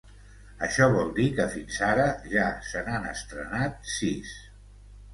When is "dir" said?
1.19-1.25